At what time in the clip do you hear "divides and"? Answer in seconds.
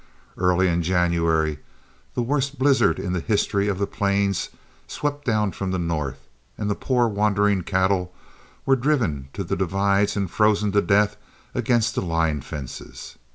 9.55-10.27